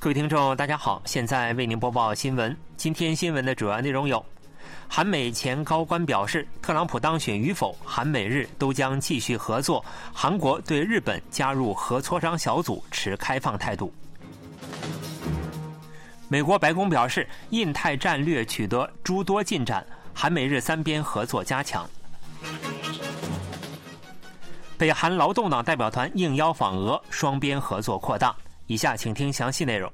[0.00, 2.56] 各位听众，大家好，现在为您播报新闻。
[2.76, 4.24] 今天新闻的主要内容有：
[4.86, 9.84] 韩美前高官表示，特朗普当选与否，韩美日都将继续合作。
[10.14, 13.92] 韩国对日本加入核磋商小组持开放态度。
[16.28, 19.84] 美国白宫表示，印太战略取得诸多进展，
[20.14, 21.84] 韩美日三边合作加强。
[24.78, 28.32] 北韩劳动党代表团应邀访俄，双边合作扩大。
[28.68, 29.92] 以下请听详细内容。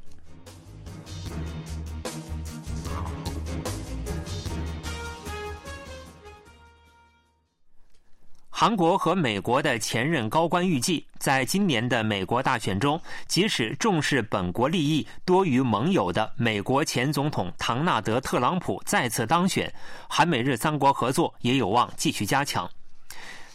[8.57, 19.71] 韩国和美国的前任高官预计，在今年的美国大选中，即使重视本国利益多于盟友的美国前总统唐纳德·特朗普再次当选，
[20.09, 22.71] 韩美日三国合作也有望继续加强。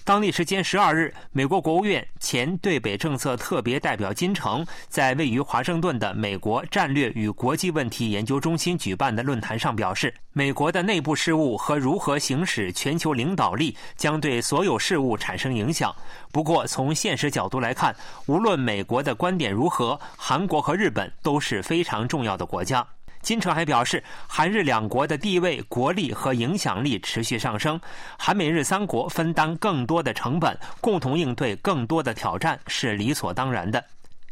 [0.03, 15.95] 当地时间十二日，美国国务院前对北政策特别代表金城在位于华盛顿的美国战略与国际问题研究中心举办的论坛上表示，美国的内部事务和如何行使全球领导力将对所有事务产生影响。
[16.31, 22.85] 不过，从现实角度来看，无论美国的观点如何，韩国和日本都是非常重要的国家。
[23.21, 27.79] 金城还表示，韩日两国的地位、国力和影响力持续上升，
[28.17, 33.83] 韩美日三国分担更多的成本，共同应对更多的挑战是理所当然的。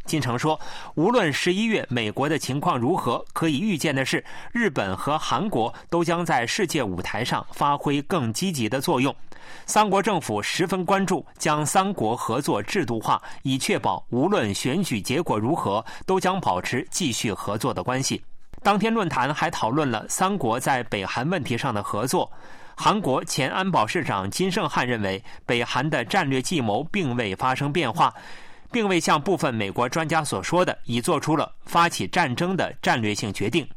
[0.05, 0.57] 金城说，
[0.95, 9.13] 无论十一月美国的情况如何，可以预见的是，日本和韩国都将在世界舞台上发挥更积极的作用。
[9.65, 18.21] 三国政府十分关注将三国合作制度化，以确保无论选举结果如何，都将保持继续合作的关系。
[18.63, 22.31] 当天论坛还讨论了三国在北韩问题上的合作。
[22.75, 28.13] 韩国前安保市长金胜汉认为，北韩的战略计谋并未发生变化，
[28.71, 33.67] 并未像部分美国专家所说的，已做出了发起战争的战略性决定。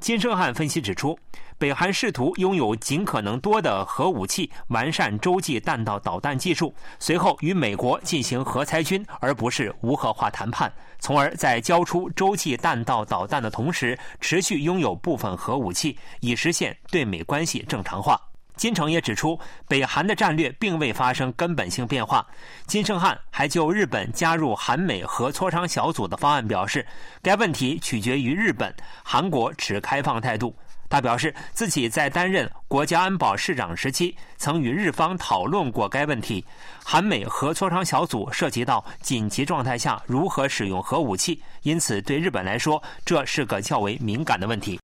[0.00, 1.18] 金胜汉分析指出，
[1.58, 18.20] 北韩试图拥有尽可能多的核武器，完善洲际弹道导弹技术，随后与美国进行核裁军，而不是无核化谈判，从而在交出洲际弹道导弹的同时，持续拥有部分核武器，以实现对美关系正常化。
[18.54, 19.38] 金城也指出，
[19.68, 22.24] 北韩的战略并未发生根本性变化。
[22.66, 26.86] 金圣汉还就日本加入韩美核磋商小组的方案表示，
[27.22, 28.72] 该问题取决于日本，
[29.04, 30.54] 韩国持开放态度。
[30.88, 36.44] 他表示，自己在担任国家安保市长时期，曾与日方讨论过该问题。
[36.84, 44.80] 韩美核磋商小组涉及到紧急状态下如何使用核武器，因此对日本来说，这是个较为敏感的问题。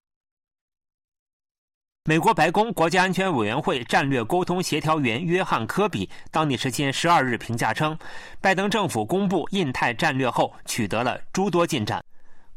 [2.07, 7.99] 美国白宫国家安全委员会战略沟通协调员约翰·科比当地时间十二日评价称，
[8.43, 12.05] 拜登政府公布印太战略后取得了诸多进展。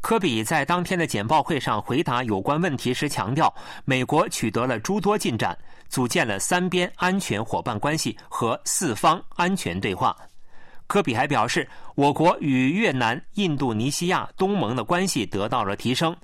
[0.00, 3.52] 科比在当天的简报会上回答有关问题时强调，
[3.84, 5.56] 美国取得了诸多进展，
[5.88, 10.16] 组建了三边安全伙伴关系和四方安全对话。
[10.86, 16.16] 科比还表示，我国与越南、印度尼西亚、东盟的关系得到了提升。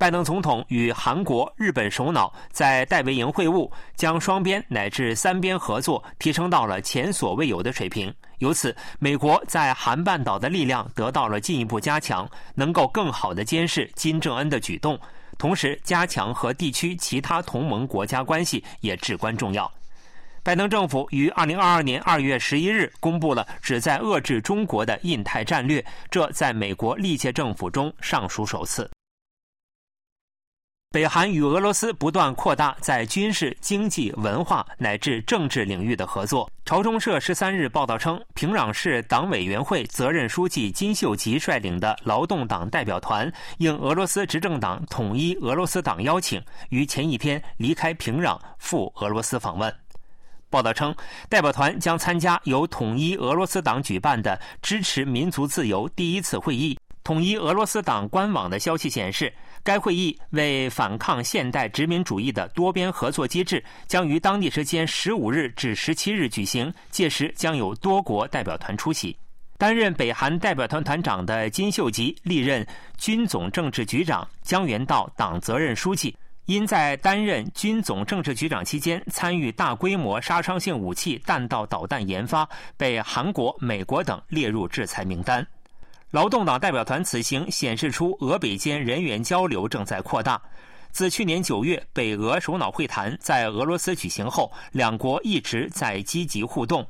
[0.00, 8.10] 拜登总统与韩国、日本首脑在戴维营会晤，将双边乃至三边合作提升到了前所未有的水平。
[8.38, 14.98] 由此，美国在韩半岛的力量得到了进一步加强，能够更好地监视金正恩的举动，
[15.36, 19.70] 同时加强和地区其他同盟国家关系也至关重要。
[20.42, 28.90] 拜登政府于二零二二年二月十一日公布了旨在遏制中国的印太战略，这在美国历届政府中尚属首次。
[30.92, 36.50] 北韩与俄罗斯不断扩大在军事、经济、文化乃至政治领域的合作。
[36.64, 49.72] 朝中社十三日报道称，平壤市党委员会责任书记金秀吉率领的劳动党代表团应俄罗斯执政党统一俄罗斯党邀请，于前一天离开平壤赴俄罗斯访问。
[50.48, 50.92] 报道称，
[51.28, 56.76] 代表团将参加由统一俄罗斯党举办的支持民族自由第一次会议。
[57.04, 59.32] 统一俄罗斯党官网的消息显示。
[59.62, 69.16] 该会议为反抗现代殖民主义的多边合作机制将于当地时间十五日至十七日举行，届时将有多国代表团出席。
[69.58, 72.66] 担任北韩代表团团长的金秀吉历任
[72.96, 76.16] 军总政治局长，江原道党责任书记，
[76.46, 82.48] 因在担任军总政治局长期间参与大规模杀伤性武器弹道导弹研发，
[82.78, 85.46] 被韩国、美国等列入制裁名单。
[86.10, 90.40] 劳动党代表团此行显示出俄北间人员交流正在扩大。
[90.90, 96.84] 自去年九月北俄首脑会谈在俄罗斯举行后，两国一直在积极互动。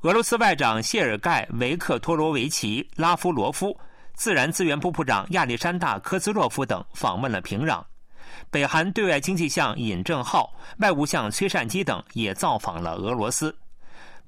[0.00, 3.78] 俄罗斯外长谢尔盖·维克托罗维奇·拉夫罗夫
[4.14, 7.82] 自然资源部部长亚历山大·科兹洛夫等访问了平壤。
[8.50, 13.54] 北韩对外经济相尹正浩、外务相崔善基等也造访了俄罗斯。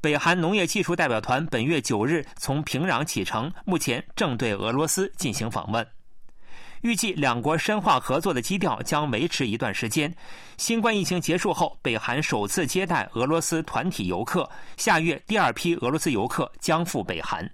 [0.07, 5.85] 北韩农业技术代表团本月九日从平壤启程，目前正对俄罗斯进行访问。
[6.83, 10.15] 预计两国深化合作的基调将维持一段时间。
[10.59, 17.45] 新冠疫情结束后，北韩首次接待俄罗斯团体游客，下月第二批俄罗斯游客将赴北韩。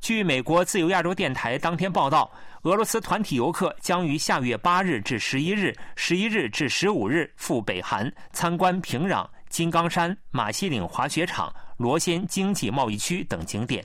[0.00, 2.28] 据美国自由亚洲电台当天报道，
[2.62, 13.84] 俄罗斯团体游客将于下月八日至十一日、十一日至十五日赴北韩参观平壤、金刚山、马西岭滑雪场、罗仙经济贸易区等景点。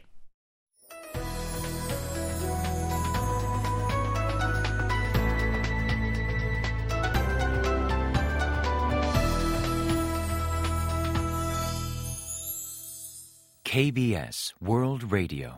[13.63, 15.51] KBS World Radio，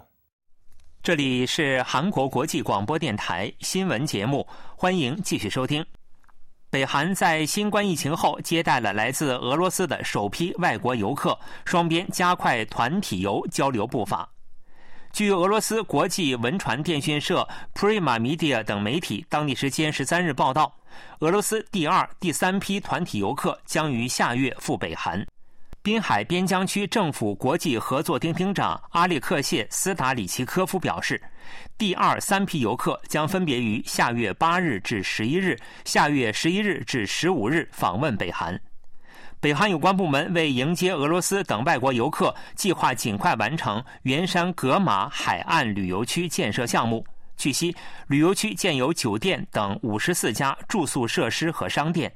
[1.03, 5.85] 这里是韩国国际广播电台新闻节目，欢迎继续收听。
[6.69, 14.27] 北韩在新冠疫情后接待了来自俄罗斯的首批外国游客，双边加快团体游交流步伐。
[15.13, 20.75] 据俄罗斯国际文传电讯社 Prima Media 等媒体当地时间十三日报道，
[21.19, 25.25] 俄罗斯第二、第三批团体游客将于下月赴北韩。
[25.87, 31.21] 滨海边疆区政府国际合作厅厅长阿列克谢·斯达里奇科夫表示，
[31.77, 38.59] 第二、三批游客将分别于下月八日至十一日、下月十一日至十五日访问北韩。
[39.39, 47.01] 北韩有关部门为迎接俄罗斯等外国游客，计划尽快完成元山格马海岸旅游区建设项目。
[47.37, 47.75] 据悉，
[48.07, 52.11] 旅游区建有酒店等五十四家住宿设施和商店。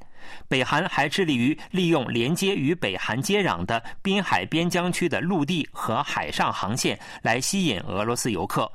[0.48, 8.72] 北韩还致力于利用连接与北韩接壤的滨海边疆区的陆地和海上航线来吸引俄罗斯游客。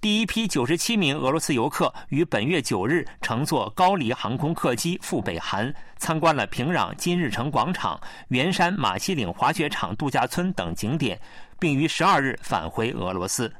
[0.00, 11.20] 第一批九十七名俄罗斯游客于本月九日乘坐高丽航空客机赴北韩，参观了平壤金日成广场、元山马西岭滑雪场度假村等景点，
[11.58, 13.52] 并于十二日返回俄罗斯。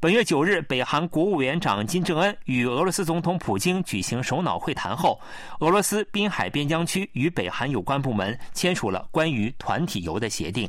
[0.00, 5.20] 本月九日，北韩国务委员长金正恩与俄罗斯总统普京举行首脑会谈后，
[5.60, 10.68] 俄罗斯滨海边疆区与北韩有关部门签署了关于团体游的协定。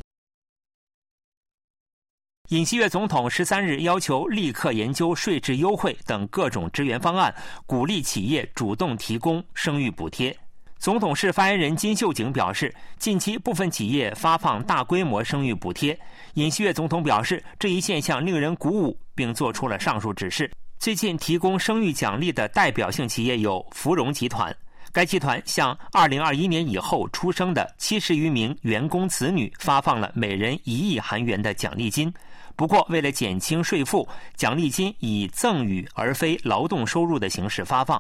[2.50, 7.34] 尹锡悦总统十三日要求立刻研究税制优惠等各种支援方案，
[7.66, 10.38] 鼓励企业主动提供生育补贴。
[10.78, 15.98] 总统室发言人金秀景表示，近期部分企业发放大规模生育补贴。
[16.36, 20.52] 尹锡悦总统表示，这一现象令人鼓舞，并作出了上述指示。
[20.78, 24.56] 最近提供生育奖励的代表性企业有芙蓉集团，
[24.92, 32.14] 该集团向2021年以后出生的七十余名员工子女发放了每人一亿韩元的奖励金。
[32.56, 38.00] 不过，为了减轻税负，奖励金以赠与而非劳动收入的形式发放。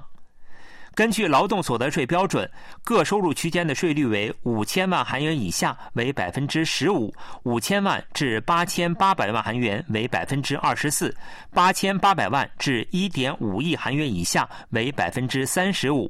[0.95, 2.49] 根据劳动所得税标准，
[2.81, 7.13] 各收入区间的税率为五千万韩元以下为百分之十五，
[7.43, 11.13] 五千万至八千八百万韩元为百分之二十四，
[11.53, 16.09] 八千八百万至一点五亿韩元以下为百分之三十五，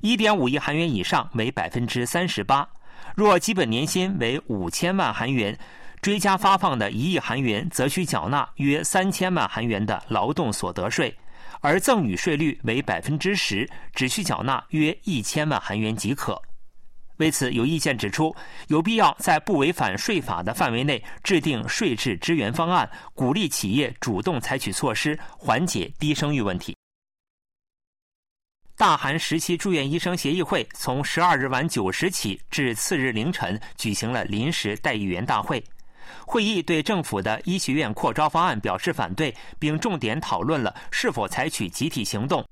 [0.00, 2.66] 一点五亿韩元以上为百分之三十八。
[3.14, 5.54] 若基本年薪为五千万韩元，
[6.00, 11.14] 追加发放的一亿韩元则需缴纳约三千万韩元的劳动所得税。
[11.64, 16.38] 而赠与税率为百分之十，只需缴纳约一千万韩元即可。
[17.16, 18.36] 为此，有意见指出，
[18.68, 26.76] 有必要在不违反税法的范围内制定税制支援方案，鼓励企业主动采取措施，缓解低生育问题。
[28.76, 35.64] 大韩时期住院医生协议会从十二日晚九时起至次日凌晨举行了临时代议员大会。
[36.26, 42.44] 会议对政府的医学院扩招方案表示反对，并重点讨论了是否采取集体行动，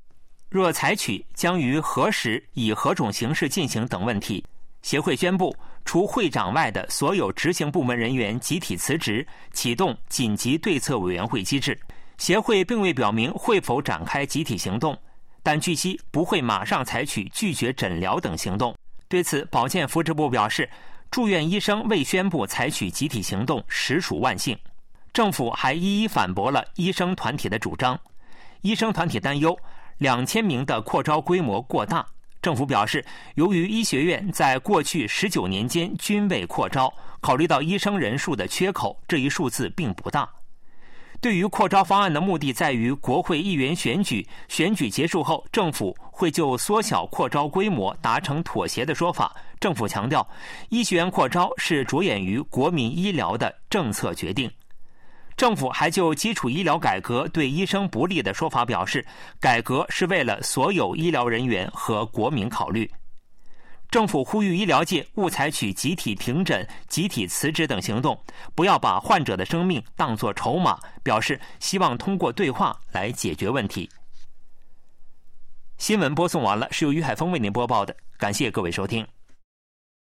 [0.49, 4.45] 若采取将于何时、以何种形式进行等问题。
[4.83, 5.55] 协会宣布，
[5.85, 11.79] 除会长外的所有执行部门人员集体辞职，启动紧急对策委员会机制。
[12.19, 14.97] 协会并未表明会否展开集体行动，
[15.43, 18.75] 但据悉不会马上采取拒绝诊疗等行动。
[19.09, 20.69] 对此，保健福祉部表示。
[21.13, 24.59] 住院医生未宣布采取集体行动，实属万幸。
[25.13, 28.01] 政府还一一反驳了医生团体的主张。
[28.63, 29.55] 医生团体担忧
[29.99, 32.05] 两千名的扩招规模过大。
[32.41, 33.05] 政府表示，
[33.35, 36.91] 由于医学院在过去十九年间均未扩招，
[37.21, 40.27] 考虑到医生人数的缺口，这一数字并不大。
[41.21, 49.37] 对于扩招方案的目的在于国会议员选举，选举结束后，政府会就缩小扩招规模达成妥协的说法。
[49.63, 50.29] 政府强调，
[50.71, 54.51] 医学院扩招是着眼于国民医疗的政策决定。
[55.37, 59.07] 政府还就基础医疗改革对医生不利的说法表示，
[59.39, 62.91] 改革是为了所有医疗人员和国民考虑。
[63.89, 68.21] 政府呼吁医疗界勿采取集体停诊、集体辞职等行动，
[68.57, 73.89] 不要把患者的生命当作筹码，表示希望通过对话来解决问题。
[75.79, 79.07] 新闻播送完了，是由于海峰为您播报的，感谢各位收听。